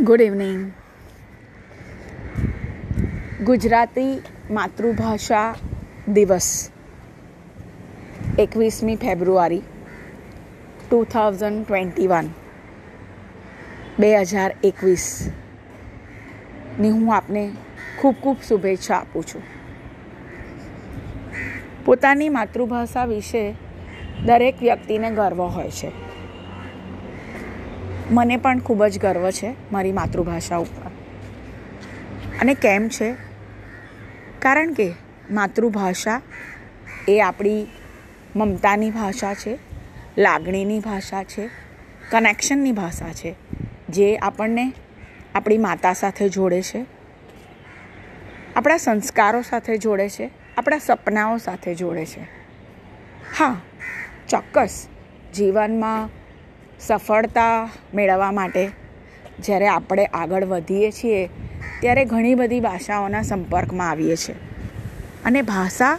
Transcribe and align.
Good 0.00 0.20
evening 0.20 0.72
Gujarati 3.44 4.22
માતૃભાષા 4.50 5.54
દિવસ, 6.08 6.70
એકવીસમી 8.38 8.96
ફેબ્રુઆરી 8.96 9.64
ટુ 10.88 11.04
થાઉઝન્ડ 11.04 11.64
ટ્વેન્ટી 11.64 12.08
વન 12.08 12.28
બે 13.98 14.08
હજાર 14.22 14.52
એકવીસની 14.64 15.32
હું 16.90 17.12
આપને 17.14 17.42
ખૂબ 18.00 18.16
ખૂબ 18.22 18.38
શુભેચ્છા 18.48 18.98
આપું 18.98 19.24
છું. 19.24 19.44
પોતાની 21.84 22.30
માતૃભાષા 22.30 23.06
વિશે 23.06 23.44
દરેક 24.26 24.56
વ્યક્તિને 24.60 25.08
ગર્વ 25.10 25.40
હોય 25.58 25.70
છે. 25.70 26.11
મને 28.12 28.36
પણ 28.36 28.58
ખૂબ 28.58 28.84
જ 28.84 28.98
ગર્વ 28.98 29.30
છે 29.30 29.54
મારી 29.72 29.92
માતૃભાષા 29.92 30.56
ઉપર. 30.56 30.90
અને 32.40 32.54
કેમ 32.54 32.88
છે? 32.88 33.14
કારણ 34.38 34.72
કે 34.72 34.94
માતૃભાષા 35.30 36.22
એ 37.08 37.20
આપણી 37.20 37.66
મમતાની 38.36 38.90
ભાષા 38.90 39.34
છે, 39.34 39.58
લાગણીની 40.18 40.78
ભાષા 40.78 41.24
છે, 41.24 41.50
કનેક્શનની 42.10 42.72
ભાષા 42.72 43.12
છે, 43.12 43.34
જે 43.88 44.16
આપણને 44.16 44.72
આપણી 45.34 45.58
માતા 45.58 45.92
સાથે 45.92 46.28
જોડે 46.28 46.62
છે, 46.62 46.84
આપણા 48.56 48.76
સંસ્કારો 48.76 49.42
સાથે 49.42 49.78
જોડે 49.78 50.08
છે, 50.08 50.30
આપણા 50.56 50.78
સપનાઓ 50.78 51.38
સાથે 51.38 51.74
જોડે 51.74 52.06
છે. 52.06 52.20
હા, 53.38 53.60
ચોક્કસ 54.28 54.88
જીવનમાં 55.34 56.21
સફળતા 56.86 57.68
મેળવવા 57.94 58.32
માટે 58.32 58.70
જ્યારે 59.38 59.68
આપણે 59.68 60.04
આગળ 60.04 60.44
વધીએ 60.44 60.90
છીએ, 60.90 61.30
ત્યારે 61.80 62.04
ઘણી 62.04 62.34
બધી 62.34 62.60
ભાષાઓના 62.60 63.22
સંપર્કમાં 63.22 63.90
આવીએ 63.90 64.16
છીએ. 64.16 64.36
અને 65.24 65.42
ભાષા 65.42 65.98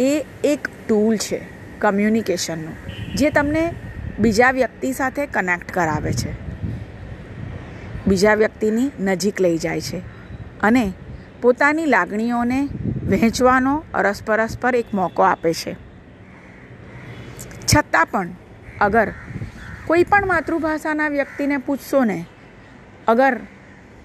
એ 0.00 0.26
એક 0.44 0.68
ટૂલ 0.88 1.16
છે 1.16 1.40
કમ્યુનિકેશનનું 1.78 2.76
જે 3.14 3.30
તમને 3.30 3.74
બીજા 4.18 4.50
વ્યક્તિ 4.50 4.92
સાથે 4.92 5.26
કનેક્ટ 5.26 5.72
કરાવે 5.72 6.12
છે. 6.12 6.32
બીજા 8.06 8.34
વ્યક્તિની 8.34 8.90
નજીક 9.00 9.40
લઈ 9.40 9.58
જાય 9.58 9.80
છે 9.80 10.02
અને 10.62 10.92
પોતાની 11.42 11.86
લાગણીઓને 11.86 12.68
વહેંચવાનો 13.08 13.84
અરસપરસ 13.94 14.58
પર 14.58 14.74
એક 14.74 14.94
મોકો 14.94 15.22
આપે 15.22 15.52
છે. 15.52 15.76
છતાં 17.66 18.06
પણ 18.06 18.28
અગર 18.80 19.08
કોઈ 19.90 20.04
પણ 20.04 20.26
માતૃભાષાના 20.26 21.08
વ્યક્તિને 21.08 21.58
પૂછશો 21.58 22.04
ને, 22.04 22.24
અગર 23.08 23.40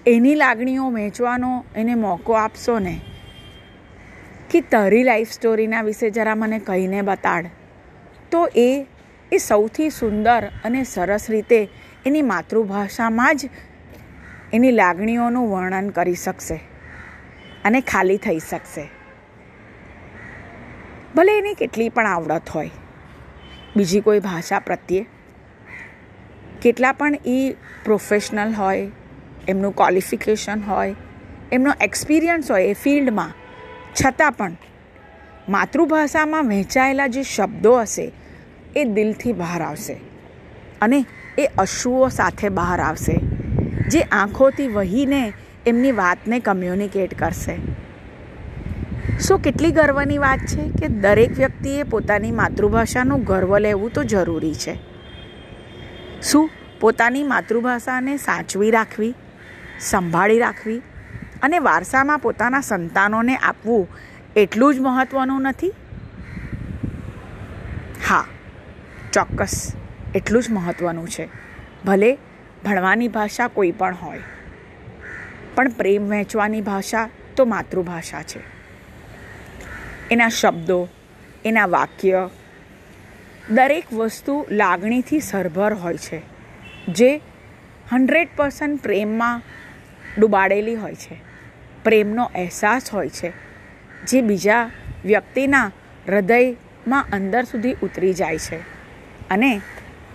એની 0.06 0.34
લાગણીઓ 0.34 0.90
વહેંચવાનો 0.90 1.64
એને 1.76 1.94
મોકો 1.94 2.32
આપશો 2.32 2.78
ને, 2.78 3.00
કે 4.50 4.60
તારી 4.60 5.02
લાઈફ 5.02 5.30
સ્ટોરીના 5.30 5.82
વિશે 5.82 6.10
જરા 6.10 6.34
મને 6.34 6.58
કહીને 6.58 7.02
બતાડ, 7.02 7.46
તો 8.30 8.48
એ 8.56 8.86
એ 9.32 9.38
સૌથી 9.38 9.90
સુંદર 9.90 10.50
અને 10.64 10.84
સરસ 10.84 11.30
રીતે 11.30 11.68
એની 12.06 12.22
માતૃભાષામાં 12.22 13.36
જ 13.36 13.48
એની 14.52 14.70
લાગણીઓનું 14.70 15.50
વર્ણન 15.50 15.88
કરી 15.88 16.14
શકશે 16.14 16.60
અને 17.64 17.80
ખાલી 17.80 18.16
થઈ 18.16 18.38
શકશે. 18.38 18.88
ભલે 21.14 21.38
એની 21.38 21.54
કેટલી 21.54 21.88
પણ 21.88 22.06
આવડત 22.06 22.48
હોય. 22.48 22.70
બીજી 23.76 24.00
કોઈ 24.00 24.20
ભાષા 24.20 24.58
પ્રત્યે 24.58 25.06
કેટલા 26.62 26.92
પણ 26.92 27.14
એ 27.26 27.56
પ્રોફેશનલ 27.84 28.52
હોય, 28.52 28.90
એમનું 29.48 29.76
ક્વોલિફિકેશન 29.76 30.60
હોય, 30.60 30.94
એમનો 31.52 31.72
એક્સપિરિયન્સ 31.80 32.50
હોય 32.50 32.64
એ 32.64 32.72
ફિલ્ડમાં 32.72 33.32
છતાં 34.02 34.32
પણ 34.32 34.56
માતૃભાષામાં 35.48 36.48
વહેંચાયેલા 36.48 37.06
જે 37.06 37.22
શબ્દો 37.22 37.80
હશે, 37.80 38.12
એ 38.76 38.84
દિલથી 38.84 39.32
બહાર 39.32 39.62
આવશે. 39.62 40.00
અને 40.80 41.04
એ 41.38 41.46
અશ્રુઓ 41.58 42.08
સાથે 42.08 42.48
બહાર 42.48 42.80
આવશે, 42.80 43.16
જે 43.88 44.00
આંખોથી 44.00 44.68
વહીને 44.68 45.32
એમની 45.66 45.92
વાતને 45.92 46.38
કમ્યુનિકેટ 46.40 47.18
કરશે. 47.18 47.56
સો 49.18 49.38
કેટલી 49.38 49.70
ગર્વની 49.70 50.18
વાત 50.18 50.38
છે 50.38 50.68
કે 50.68 50.88
દરેક 50.88 51.30
વ્યક્તિએ 51.30 51.82
પોતાની 51.82 52.32
માતૃભાષાનું 52.32 53.24
ગર્વ 53.24 53.58
લેવું 53.58 53.92
તો 53.92 54.04
જરૂરી 54.04 54.54
છે. 54.54 54.95
શું? 56.22 56.50
પોતાની 56.80 57.24
માતૃભાષાને 57.24 58.16
સાચવી 58.16 58.70
રાખવી, 58.70 59.14
સંભાળી 59.80 60.38
રાખવી 60.38 60.82
અને 61.42 61.58
વારસામાં 61.58 62.18
પોતાના 62.18 62.60
સંતાનોને 62.60 63.36
આપવું 63.36 63.88
એટલું 64.36 64.74
જ 64.74 64.80
મહત્ત્વનું 64.80 65.42
નથી? 65.42 65.72
હા, 68.08 68.24
ચોક્કસ, 69.12 69.76
એટલું 70.14 70.42
જ 70.42 70.50
મહત્ત્વનું 70.50 71.08
છે. 71.08 71.28
ભલે 71.84 72.18
ભણવાની 72.64 73.08
ભાષા 73.08 73.48
કોઈ 73.48 73.70
પણ 73.70 73.94
હોય, 73.94 74.22
પણ 75.54 75.68
પ્રેમ 75.68 76.08
વહેંચવાની 76.08 76.60
ભાષા 76.60 77.08
તો 77.36 77.44
માતૃભાષા 77.44 78.22
છે. 78.22 78.40
એના 80.10 80.28
શબ્દો, 80.28 80.88
એના 81.44 81.66
વાક્ય 81.66 82.30
દરેક 83.50 83.92
વસ્તુ 83.92 84.46
લાગણીથી 84.50 85.20
સરભર 85.20 85.74
હોય 85.74 85.96
છે, 85.96 86.22
જે 86.88 87.20
હન્ડ્રેડ 87.92 88.28
પર્સન્ટ 88.36 88.82
પ્રેમમાં 88.82 89.42
ડૂબાડેલી 90.18 90.74
હોય 90.74 90.94
છે. 90.94 91.16
પ્રેમનો 91.84 92.24
અહેસાસ 92.24 92.92
હોય 92.94 93.08
છે, 93.08 93.32
જે 94.06 94.22
બીજા 94.22 94.70
વ્યક્તિના 95.04 95.70
હૃદયમાં 96.06 97.04
અંદર 97.12 97.44
સુધી 97.44 97.76
ઉતરી 97.82 98.12
જાય 98.12 98.38
છે 98.38 98.60
અને 99.30 99.60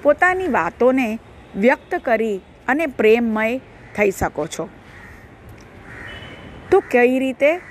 પોતાની 0.03 0.47
વાતોને 0.47 1.19
વ્યક્ત 1.55 1.95
કરી 1.95 2.41
અને 2.67 2.85
પ્રેમમય 2.85 3.59
થઈ 3.95 4.11
શકો 4.11 4.47
છો. 4.47 4.69
તો 6.71 6.79
કઈ 6.79 7.19
રીતે 7.19 7.61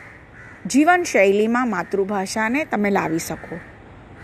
જીવનશૈલીમાં 0.67 1.69
માતૃભાષાને 1.69 2.65
તમે 2.65 2.91
લાવી 2.91 3.19
શકો? 3.19 3.61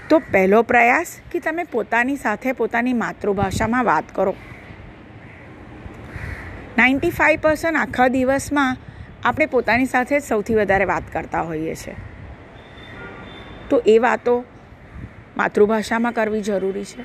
તો 0.09 0.19
પહેલો 0.33 0.63
પ્રયાસ 0.63 1.21
કે 1.33 1.39
તમે 1.41 1.65
પોતાની 1.65 2.17
સાથે 2.17 2.53
પોતાની 2.53 2.93
માતૃભાષામાં 2.93 3.85
વાત 3.85 4.05
કરો. 4.15 4.35
નાઇન્ટી 6.79 7.11
ફાઈવ 7.11 7.41
પર્સન્ટ 7.41 7.77
આખા 7.77 8.09
દિવસમાં 8.09 8.77
આપણે 9.25 9.47
પોતાની 9.47 9.87
સાથે 9.87 10.19
સૌથી 10.19 10.55
વધારે 10.55 10.85
વાત 10.85 11.03
કરતા 11.13 11.43
હોઈએ 11.43 11.75
છીએ 11.75 11.97
તો 13.71 13.83
એ 13.87 13.99
વાતો 13.99 14.45
માતૃભાષામાં 15.37 16.13
કરવી 16.13 16.41
જરૂરી 16.41 16.85
છે. 16.85 17.03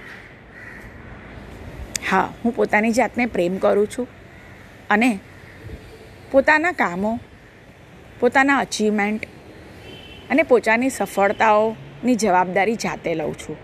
હા, 2.11 2.33
હું 2.43 2.55
પોતાની 2.55 2.91
જાતને 2.91 3.25
પ્રેમ 3.25 3.57
કરું 3.57 3.87
છું 3.87 4.07
અને 4.89 5.19
પોતાના 6.31 6.71
કામો, 6.71 7.19
પોતાના 8.19 8.57
અચીવમેન્ટ 8.57 9.25
અને 10.29 10.43
પોતાની 10.43 10.89
સફળતાઓની 12.01 12.15
જવાબદારી 12.15 12.75
જાતે 12.75 13.15
લઉં 13.15 13.33
છું. 13.33 13.57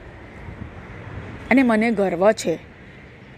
અને 1.52 1.64
મને 1.64 1.92
ગર્વ 1.92 2.32
છે 2.32 2.60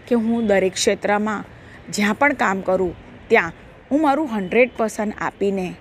કે 0.08 0.14
હું 0.14 0.46
દરેક 0.46 0.72
ક્ષેત્રમાં 0.72 1.44
જ્યાં 1.92 2.14
પણ 2.14 2.32
કામ 2.32 2.60
કરું, 2.60 2.94
ત્યાં 3.28 3.52
હું 3.90 4.02
મારું 4.02 4.28
હન્ડ્રેડ 4.28 4.70
પર્સન્ટ 4.76 5.14
આપીને 5.20 5.74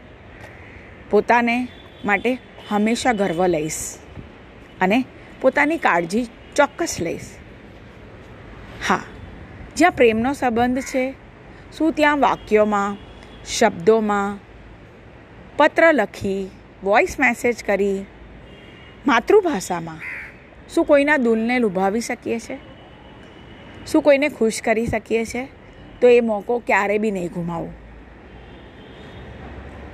પોતાને 1.09 1.67
માટે 2.05 2.37
હંમેશા 2.69 3.13
ગર્વ 3.13 3.45
લઈશ 3.45 3.97
અને 4.81 5.03
પોતાની 5.41 5.77
કાળજી 5.77 6.27
ચોક્કસ 6.55 7.01
લઈશ. 7.01 7.29
હા, 8.87 9.03
જ્યાં 9.75 9.91
પ્રેમનો 9.91 10.33
સંબંધ 10.33 10.81
છે, 10.81 11.13
શું 11.77 11.93
ત્યાં 11.93 12.19
વાક્યોમાં, 12.19 12.97
શબ્દોમાં 13.45 14.39
પત્ર 15.57 15.93
લખી 15.93 16.51
વોઇસ 16.83 17.19
મેસેજ 17.19 17.63
કરી 17.63 18.05
માતૃભાષામાં 19.07 19.99
શું 20.69 20.85
કોઈના 20.85 21.17
દુલને 21.17 21.59
લુભાવી 21.59 22.01
શકીએ 22.01 22.39
છીએ 22.39 22.59
શું 23.87 24.01
કોઈને 24.01 24.29
ખુશ 24.29 24.61
કરી 24.61 24.85
શકીએ 24.85 25.25
છીએ 25.25 25.47
તો 26.01 26.07
એ 26.07 26.19
મોકો 26.19 26.59
ક્યારે 26.59 26.97
બી 26.97 27.11
નહીં 27.11 27.27
ગુમાવો. 27.27 27.73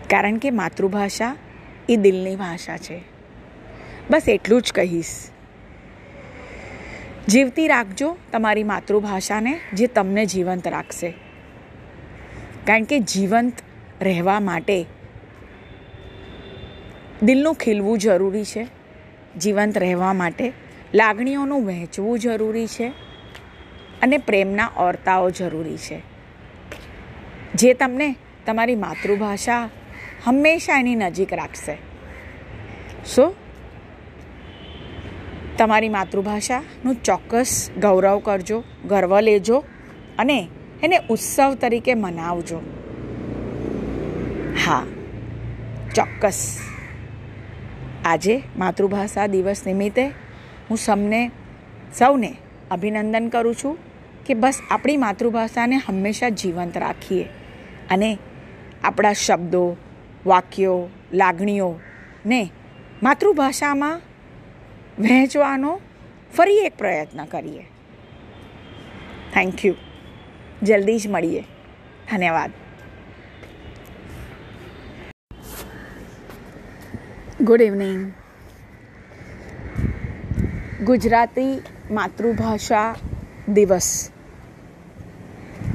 કારણ 0.10 0.38
કે 0.38 0.52
માતૃભાષા 0.52 1.36
એ 1.90 1.96
દિલની 1.96 2.36
ભાષા 2.36 2.78
છે. 2.78 3.02
બસ 4.10 4.30
એટલું 4.30 4.62
જ 4.62 4.72
કહીશ. 4.74 5.30
જીવતી 7.28 7.68
રાખજો 7.68 8.18
તમારી 8.31 8.63
માતૃભાષાને 8.63 9.60
જે 9.74 9.88
તમને 9.88 10.25
જીવંત 10.25 10.68
રાખશે. 10.68 11.13
કારણ 12.68 12.84
કે 12.84 13.00
જીવંત 13.00 13.54
રહેવા 14.01 14.40
માટે 14.40 14.86
દિલનું 17.24 17.56
ખીલવું 17.56 17.98
જરૂરી 17.98 18.46
છે. 18.46 18.75
જીવંત 19.40 19.78
રહેવા 19.78 20.14
માટે 20.14 20.54
લાગણીઓનું 20.94 21.66
વહેંચવું 21.66 22.20
જરૂરી 22.20 22.68
છે 22.68 22.88
અને 24.02 24.18
પ્રેમના 24.18 24.72
ઓરતાઓ 24.78 25.30
જરૂરી 25.30 25.78
છે. 25.78 26.02
જે 27.56 27.74
તમને 27.74 28.16
તમારી 28.46 28.76
માતૃભાષા 28.76 29.70
હંમેશા 30.26 30.80
એની 30.80 30.96
નજીક 30.96 31.34
રાખશે. 31.34 31.78
સો, 33.06 33.36
તમારી 35.58 35.90
માતૃભાષાનું 35.90 37.04
ચોક્કસ 37.04 37.70
ગૌરવ 37.78 38.20
કરજો, 38.20 38.64
ગર્વ 38.88 39.20
લેજો 39.20 39.64
અને 40.18 40.50
એને 40.84 41.00
ઉત્સવ 41.10 41.56
તરીકે 41.56 41.94
મનાવજો. 41.94 42.62
હા, 44.66 44.86
ચોક્કસ. 45.96 46.60
આજે 48.06 48.44
માતૃભાષા 48.57 49.28
દિવસ 49.28 49.68
નિમિત્તે 49.68 50.04
હું 50.69 50.78
સૌને 50.78 51.31
સૌને 51.94 52.36
અભિનંદન 52.72 53.30
કરું 53.30 53.56
છું 53.56 53.78
કે 54.25 54.34
બસ 54.34 54.62
આપણી 54.72 54.98
માતૃભાષાને 54.98 55.75
હંમેશા 55.75 56.30
જીવંત 56.30 56.78
રાખીએ 56.78 57.24
અને 57.90 58.18
આપણા 58.84 59.13
શબ્દો, 59.13 59.78
વાક્યો 60.25 60.90
લાગણીઓને 61.13 62.50
માતૃભાષામાં 63.04 64.02
વહેંચવાનો 65.00 65.81
ફરી 66.38 66.58
એક 66.58 66.78
પ્રયત્ન 66.78 67.25
કરીએ. 67.25 67.66
થેન્ક 69.34 69.66
યુ 69.66 69.75
જલ્દી 70.63 71.00
જ 71.00 71.08
મળીએ. 71.08 71.44
ધન્યવાદ. 72.12 72.51
ગુડ 77.38 77.62
ઇવનિંગ 77.62 78.14
ગુજરાતી 80.88 81.62
માતૃભાષા 81.92 82.96
દિવસ, 83.56 84.12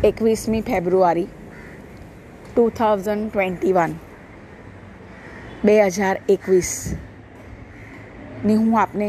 એકવીસમી 0.05 0.63
ફેબ્રુઆરી 0.63 1.29
ટુ 2.47 2.65
થાઉઝન્ડ 2.79 3.27
ટ્વેન્ટી 3.29 3.73
વન 3.73 3.93
બે 5.65 5.75
હજાર 5.89 6.17
એકવીસની 6.29 6.89
હું 8.57 8.79
આપને 8.81 9.09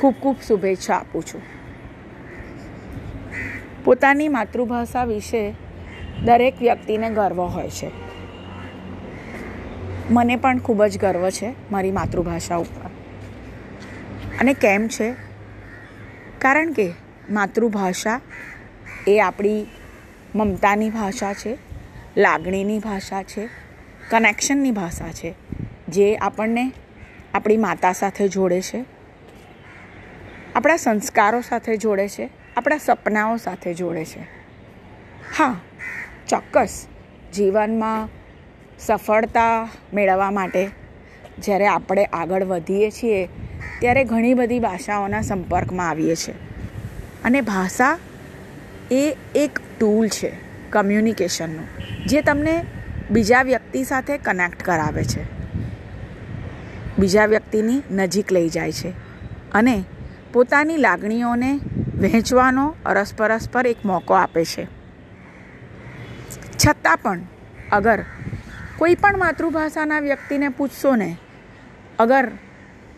ખૂબ 0.00 0.16
ખૂબ 0.22 0.38
શુભેચ્છા 0.48 0.96
આપું 0.96 1.22
છું. 1.22 1.42
પોતાની 3.84 4.28
માતૃભાષા 4.28 5.06
વિશે 5.06 5.44
દરેક 6.24 6.56
વ્યક્તિને 6.60 7.08
ગર્વ 7.10 7.38
હોય 7.58 7.70
છે. 7.70 7.88
મને 10.10 10.36
પણ 10.36 10.58
ખૂબ 10.58 10.84
જ 10.84 10.98
ગર્વ 10.98 11.30
છે 11.30 11.54
મારી 11.70 11.90
માતૃભાષા 11.90 12.56
ઉપર. 12.56 12.90
અને 14.40 14.54
કેમ 14.54 14.88
છે? 14.88 15.14
કારણ 16.38 16.72
કે 16.72 16.92
માતૃભાષા 17.30 18.20
એ 19.06 19.20
આપણી 19.20 19.66
મમતાની 20.34 20.90
ભાષા 20.90 21.32
છે, 21.32 21.58
લાગણીની 22.16 22.78
ભાષા 22.78 23.22
છે 23.22 23.48
કનેક્શનની 24.10 24.70
ભાષા 24.70 25.12
છે, 25.12 25.34
જે 25.88 26.16
આપણને 26.16 26.72
આપણી 27.34 27.56
માતા 27.56 27.92
સાથે 27.92 28.28
જોડે 28.28 28.60
છે, 28.60 28.84
આપણા 30.54 30.76
સંસ્કારો 30.76 31.40
સાથે 31.40 31.76
જોડે 31.76 32.08
છે, 32.08 32.30
આપણા 32.56 32.76
સપનાઓ 32.76 33.36
સાથે 33.36 33.74
જોડે 33.74 34.04
છે. 34.04 34.20
હા, 35.38 35.60
ચોક્કસ 36.28 36.86
જીવનમાં 37.34 38.23
સફળતા 38.78 39.68
મેળવવા 39.94 40.30
માટે 40.30 40.70
જ્યારે 41.38 41.66
આપણે 41.66 42.04
આગળ 42.04 42.44
વધીએ 42.44 42.90
છીએ, 42.90 43.28
ત્યારે 43.80 44.04
ઘણી 44.04 44.34
બધી 44.34 44.60
ભાષાઓના 44.60 45.20
સંપર્કમાં 45.20 45.88
આવીએ 45.88 46.14
છીએ. 46.14 46.34
અને 47.24 47.40
ભાષા 47.40 47.98
એ 48.90 49.16
એક 49.34 49.58
ટૂલ 49.80 50.08
છે 50.08 50.32
કમ્યુનિકેશનનું 50.70 51.68
જે 52.06 52.22
તમને 52.22 52.64
બીજા 53.10 53.42
વ્યક્તિ 53.42 53.84
સાથે 53.84 54.18
કનેક્ટ 54.18 54.62
કરાવે 54.62 55.04
છે. 55.04 55.24
બીજા 56.98 57.26
વ્યક્તિની 57.26 57.82
નજીક 57.90 58.32
લઈ 58.32 58.48
જાય 58.48 58.72
છે 58.72 58.92
અને 59.52 59.84
પોતાની 60.32 60.76
લાગણીઓને 60.76 61.60
વહેંચવાનો 62.00 62.74
અરસપરસ 62.86 63.48
પર 63.50 63.66
એક 63.66 63.76
મોકો 63.84 64.14
આપે 64.14 64.44
છે. 64.44 64.64
છતાં 66.66 66.98
પણ 66.98 67.20
અગર 67.72 68.04
કોઈ 68.78 68.94
પણ 68.94 69.18
માતૃભાષાના 69.18 70.00
વ્યક્તિને 70.00 70.48
પૂછશો 70.48 70.96
ને, 70.96 71.16
અગર 71.98 72.30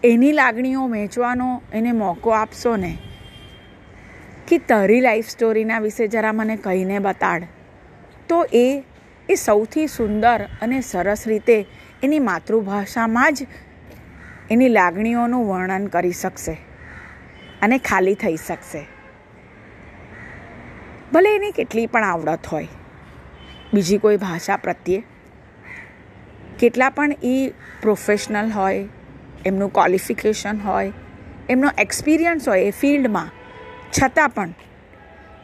એની 0.04 0.32
લાગણીઓ 0.32 0.88
વહેંચવાનો 0.88 1.62
એને 1.72 1.92
મોકો 1.92 2.30
આપશો 2.30 2.76
ને, 2.76 2.98
કે 4.48 4.58
તારી 4.58 5.00
લાઈફ 5.00 5.28
સ્ટોરીના 5.28 5.78
વિશે 5.78 6.06
જરા 6.08 6.32
મને 6.32 6.56
કહીને 6.56 6.98
બતાડ, 6.98 7.42
તો 8.28 8.46
એ 8.52 8.84
એ 9.28 9.34
સૌથી 9.34 9.86
સુંદર 9.86 10.44
અને 10.62 10.80
સરસ 10.80 11.26
રીતે 11.26 11.66
એની 12.02 12.18
માતૃભાષામાં 12.18 13.34
જ 13.34 13.46
એની 14.50 14.68
લાગણીઓનું 14.68 15.48
વર્ણન 15.48 15.86
કરી 15.86 16.12
શકશે 16.12 16.56
અને 17.62 17.78
ખાલી 17.78 18.14
થઈ 18.14 18.36
શકશે. 18.36 18.86
ભલે 21.12 21.34
એની 21.36 21.50
કેટલી 21.50 21.86
પણ 21.86 22.04
આવડત 22.04 22.46
હોય. 22.46 22.68
બીજી 23.74 23.98
કોઈ 23.98 24.16
ભાષા 24.16 24.56
પ્રત્યે 24.56 25.02
કેટલા 26.58 26.90
પણ 26.90 27.12
એ 27.22 27.52
પ્રોફેશનલ 27.82 28.50
હોય, 28.50 28.88
એમનું 29.46 29.72
ક્વોલિફિકેશન 29.72 30.58
હોય, 30.58 30.92
એમનો 31.48 31.70
એક્સપિરિયન્સ 31.78 32.48
હોય 32.48 32.60
એ 32.60 32.70
ફિલ્ડમાં 32.70 33.30
છતાં 33.98 34.30
પણ 34.30 34.54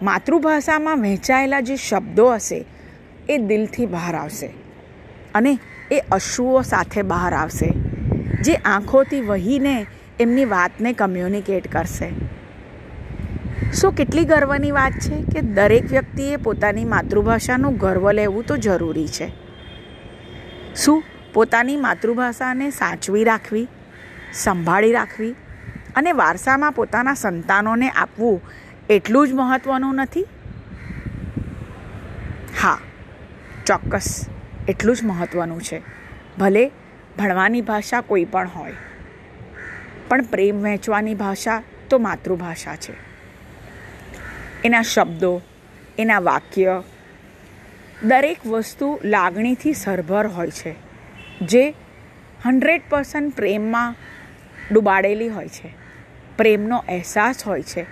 માતૃભાષામાં 0.03 1.01
વહેંચાયેલા 1.01 1.61
જે 1.61 1.77
શબ્દો 1.77 2.35
હશે, 2.35 2.65
એ 3.29 3.39
દિલથી 3.39 3.87
બહાર 3.87 4.15
આવશે. 4.15 4.47
અને 5.35 5.59
એ 5.91 5.99
અશ્રુઓ 5.99 6.63
સાથે 6.63 7.03
બહાર 7.03 7.35
આવશે, 7.35 7.71
જે 8.43 8.55
આંખોથી 8.55 9.21
વહીને 9.21 9.87
એમની 10.21 10.45
વાતને 10.45 10.93
કમ્યુનિકેટ 10.93 11.73
કરશે. 11.73 12.11
શું 13.73 13.93
કેટલી 13.93 14.25
ગર્વની 14.25 14.71
વાત 14.71 14.93
છે 14.93 15.23
કે 15.23 15.41
દરેક 15.41 15.91
વ્યક્તિએ 15.91 16.37
પોતાની 16.37 16.85
માતૃભાષાનું 16.85 17.77
ગર્વ 17.77 18.13
લેવું 18.13 18.45
તો 18.47 18.57
જરૂરી 18.57 19.09
છે. 19.09 19.52
શું? 20.77 21.05
પોતાની 21.35 21.77
માતૃભાષાને 21.77 22.71
સાચવી 22.71 23.25
રાખવી, 23.25 23.67
સંભાળી 24.35 24.93
રાખવી 24.93 25.35
અને 25.97 26.13
વારસામાં 26.13 26.73
પોતાના 26.73 27.15
સંતાનોને 27.15 27.89
આપવું 27.91 28.41
એટલું 28.91 29.29
જ 29.29 29.33
મહત્ત્વનું 29.33 29.95
નથી? 29.95 30.27
હા, 32.63 32.79
ચોક્કસ, 33.67 34.09
એટલું 34.69 34.97
જ 34.97 35.05
મહત્ત્વનું 35.05 35.61
છે. 35.61 35.83
ભલે 36.39 36.65
ભણવાની 37.19 37.63
ભાષા 37.63 38.01
કોઈ 38.01 38.25
પણ 38.25 38.49
હોય, 38.49 38.75
પણ 40.09 40.23
પ્રેમ 40.23 40.63
વહેંચવાની 40.63 41.15
ભાષા 41.15 41.63
તો 41.91 41.99
માતૃભાષા 41.99 42.77
છે. 42.77 42.95
એના 44.65 44.83
શબ્દો, 44.83 45.33
એના 45.99 46.19
વાક્ય 46.21 46.83
દરેક 48.03 48.47
વસ્તુ 48.47 49.01
લાગણીથી 49.05 49.73
સરભર 49.73 50.27
હોય 50.27 50.51
છે, 50.51 50.75
જે 51.41 51.75
હન્ડ્રેડ 52.45 52.83
પર્સન્ટ 52.89 53.37
પ્રેમમાં 53.37 53.95
ડૂબાડેલી 54.73 55.29
હોય 55.29 55.49
છે. 55.49 55.71
પ્રેમનો 56.37 56.77
અહેસાસ 56.77 57.47
હોય 57.47 57.63
છે, 57.63 57.87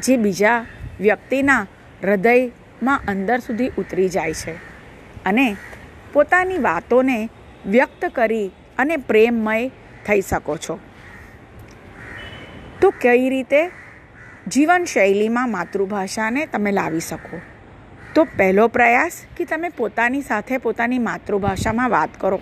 જે 0.00 0.16
બીજા 0.16 0.66
વ્યક્તિના 1.00 1.66
હૃદયમાં 2.02 3.00
અંદર 3.08 3.38
સુધી 3.38 3.70
ઉતરી 3.78 4.08
જાય 4.08 4.32
છે 4.32 4.56
અને 5.24 5.56
પોતાની 6.12 6.58
વાતોને 6.58 7.28
વ્યક્ત 7.66 8.04
કરી 8.14 8.50
અને 8.78 8.96
પ્રેમમય 8.96 9.68
થઈ 10.06 10.20
શકો 10.20 10.56
છો. 10.56 10.78
તો 12.80 12.90
કઈ 12.90 13.28
રીતે 13.28 13.70
જીવનશૈલીમાં 14.48 15.50
માતૃભાષાને 15.50 16.46
તમે 16.46 16.70
લાવી 16.72 17.00
શકો? 17.00 17.40
તો 18.14 18.24
પહેલો 18.24 18.68
પ્રયાસ 18.68 19.26
કે 19.36 19.44
તમે 19.44 19.68
પોતાની 19.68 20.22
સાથે 20.22 20.58
પોતાની 20.58 20.98
માતૃભાષામાં 20.98 21.90
વાત 21.90 22.20
કરો. 22.20 22.40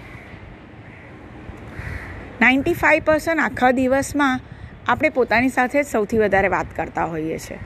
નાઇન્ટી 2.41 2.75
ફાઈવ 2.75 3.03
પર્સન્ટ 3.05 3.41
આખા 3.41 3.71
દિવસમાં 3.71 4.41
આપણે 4.89 5.09
પોતાની 5.09 5.49
સાથે 5.49 5.83
સૌથી 5.83 6.19
વધારે 6.19 6.49
વાત 6.49 6.67
કરતા 6.77 7.05
હોઈએ 7.05 7.39
છીએ. 7.39 7.59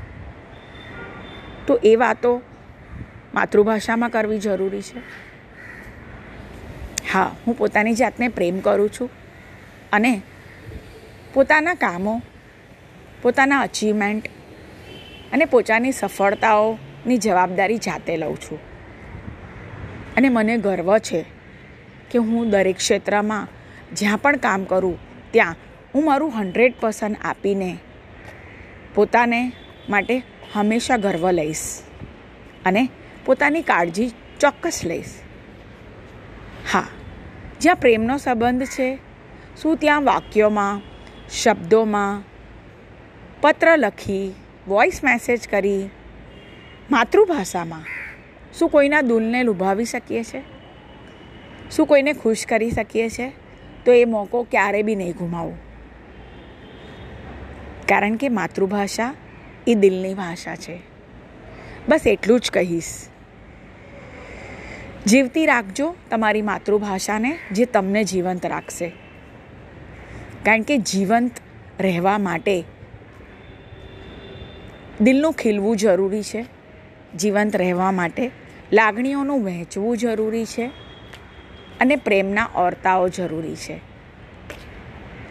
તો 1.67 1.81
એ 1.85 1.97
વાતો 1.97 2.43
માતૃભાષામાં 3.35 4.11
કરવી 4.11 4.39
જરૂરી 4.39 4.83
છે? 4.83 5.03
હા, 7.13 7.37
હું 7.47 7.59
પોતાની 7.59 7.95
જાતને 7.95 8.29
પ્રેમ 8.29 8.61
કરું 8.61 8.91
છું 8.91 9.11
અને 9.93 10.23
પોતાના 11.35 11.75
કામો, 11.75 12.23
પોતાના 13.23 13.61
અચીવમેન્ટ 13.61 14.29
અને 15.33 15.45
પોતાની 15.45 15.93
સફળતાઓની 17.07 17.19
જવાબદારી 17.19 17.79
જાતે 17.79 18.17
લઉં 18.17 18.37
છું. 18.37 18.59
અને 20.17 20.29
મને 20.29 20.57
ગર્વ 20.59 20.99
છે 20.99 21.25
કે 22.11 22.19
હું 22.19 22.51
દરેક 22.51 22.77
ક્ષેત્રમાં 22.77 23.49
જ્યાં 23.93 24.19
પણ 24.19 24.37
કામ 24.37 24.65
કરું, 24.65 24.99
ત્યાં 25.31 25.57
હું 25.95 26.05
મારું 26.05 26.33
હન્ડ્રેડ 26.33 26.75
પર્સન્ટ 26.81 27.17
આપીને 27.25 27.79
પોતાને 28.95 29.53
માટે 29.89 30.23
હંમેશા 30.53 30.97
ગર્વ 30.97 31.31
લઈશ 31.31 31.83
અને 32.65 32.89
પોતાની 33.25 33.63
કાળજી 33.63 34.11
ચોક્કસ 34.41 34.81
લઈશ. 34.85 35.15
હા, 36.73 36.87
જ્યાં 37.61 37.77
પ્રેમનો 37.77 38.17
સંબંધ 38.17 38.65
છે, 38.65 38.99
શું 39.63 39.77
ત્યાં 39.77 40.05
વાક્યોમાં, 40.05 40.83
શબ્દોમાં 41.31 42.23
પત્ર 43.41 43.77
લખી 43.77 44.35
વોઇસ 44.69 45.05
મેસેજ 45.05 45.49
કરી 45.49 45.91
માતૃભાષામાં 46.90 47.85
શું 48.59 48.69
કોઈના 48.69 49.00
દુલને 49.00 49.43
લુભાવી 49.43 49.85
શકીએ 49.85 50.25
છીએ 50.25 50.43
શું 51.71 51.87
કોઈને 51.87 52.12
ખુશ 52.12 52.47
કરી 52.47 52.71
શકીએ 52.71 53.09
છીએ 53.09 53.33
તો 53.85 53.93
એ 53.93 54.05
મોકો 54.05 54.43
ક્યારે 54.43 54.83
બી 54.83 54.95
નહીં 54.95 55.12
ગુમાવો. 55.12 55.57
કારણ 57.88 58.16
કે 58.16 58.28
માતૃભાષા 58.28 59.14
એ 59.66 59.75
દિલની 59.75 60.14
ભાષા 60.14 60.57
છે. 60.57 60.81
બસ 61.88 62.07
એટલું 62.07 62.40
જ 62.40 62.50
કહીશ. 62.50 63.09
જીવતી 65.07 65.47
રાખજો 65.47 65.95
તમારી 66.11 66.43
માતૃભાષાને 66.43 67.38
જે 67.52 67.64
તમને 67.64 68.05
જીવંત 68.05 68.47
રાખશે. 68.47 68.93
કારણ 70.45 70.62
કે 70.62 70.78
જીવંત 70.78 71.33
રહેવા 71.81 72.19
માટે 72.19 72.64
દિલનું 75.00 75.33
ખીલવું 75.33 75.76
જરૂરી 75.76 76.23
છે. 76.23 76.56
જીવંત 77.18 77.56
રહેવા 77.56 77.92
માટે 77.92 78.30
લાગણીઓનું 78.73 79.44
વહેંચવું 79.44 79.99
જરૂરી 79.99 80.44
છે 80.44 80.66
અને 81.80 81.96
પ્રેમના 81.96 82.49
ઓરતાઓ 82.56 83.08
જરૂરી 83.08 83.56
છે. 83.56 83.80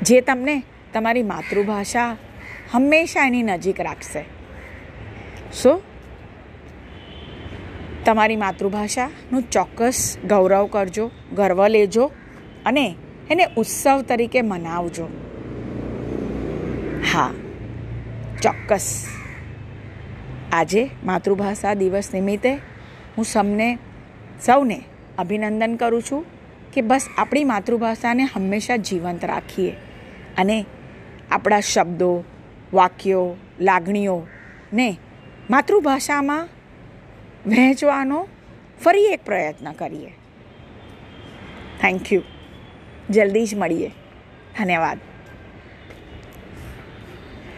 જે 0.01 0.21
તમને 0.21 0.63
તમારી 0.93 1.23
માતૃભાષા 1.23 2.17
હંમેશા 2.71 3.27
એની 3.27 3.43
નજીક 3.43 3.81
રાખશે. 3.81 4.25
સો, 5.53 5.81
તમારી 8.05 8.35
માતૃભાષાનું 8.35 9.49
ચોક્કસ 9.49 10.17
ગૌરવ 10.25 10.67
કરજો, 10.67 11.11
ગર્વ 11.35 11.67
લેજો 11.67 12.11
અને 12.65 12.95
એને 13.31 13.47
ઉત્સવ 13.57 14.01
તરીકે 14.01 14.41
મનાવજો. 14.41 15.09
હા, 17.13 17.31
ચોક્કસ. 18.41 19.07
આજે 20.55 20.89
માતૃભાષા 21.03 21.73
દિવસ 21.73 22.13
નિમિત્તે 22.13 22.51
હું 23.17 23.25
સમને, 23.25 23.77
સૌને 24.45 24.83
અભિનંદન 25.17 25.75
કરું 25.75 26.03
છું 26.11 26.25
કે 26.73 26.81
બસ 26.81 27.07
આપણી 27.17 27.43
માતૃભાષાને 27.43 28.23
હંમેશા 28.23 28.77
જીવંત 28.77 29.25
રાખીએ 29.25 29.73
અને 30.37 30.65
આપણા 31.31 31.59
શબ્દો, 31.59 32.23
વાક્યો 32.73 33.35
લાગણીઓને 33.59 34.87
માતૃભાષામાં 35.49 36.47
વહેંચવાનો 37.47 38.27
ફરી 38.83 39.05
એક 39.05 39.25
પ્રયત્ન 39.25 39.71
કરીએ. 39.71 40.11
થેન્ક 41.81 42.13
યુ 42.13 42.23
જલ્દી 43.09 43.45
જ 43.45 43.55
મળીએ. 43.55 43.91
ધન્યવાદ. 44.59 44.99